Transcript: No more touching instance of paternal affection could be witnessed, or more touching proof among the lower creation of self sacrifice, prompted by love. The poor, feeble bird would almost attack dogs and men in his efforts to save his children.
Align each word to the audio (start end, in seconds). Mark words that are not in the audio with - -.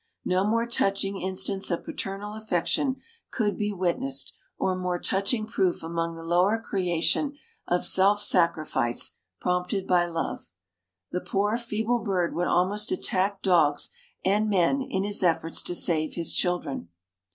No 0.25 0.43
more 0.43 0.65
touching 0.65 1.21
instance 1.21 1.69
of 1.69 1.83
paternal 1.83 2.33
affection 2.33 2.95
could 3.29 3.55
be 3.55 3.71
witnessed, 3.71 4.33
or 4.57 4.75
more 4.75 4.97
touching 4.97 5.45
proof 5.45 5.83
among 5.83 6.15
the 6.15 6.23
lower 6.23 6.57
creation 6.59 7.37
of 7.67 7.85
self 7.85 8.19
sacrifice, 8.19 9.11
prompted 9.39 9.85
by 9.85 10.07
love. 10.07 10.49
The 11.11 11.21
poor, 11.21 11.55
feeble 11.55 11.99
bird 11.99 12.33
would 12.33 12.47
almost 12.47 12.91
attack 12.91 13.43
dogs 13.43 13.91
and 14.25 14.49
men 14.49 14.81
in 14.81 15.03
his 15.03 15.21
efforts 15.21 15.61
to 15.61 15.75
save 15.75 16.13
his 16.15 16.33
children. 16.33 16.89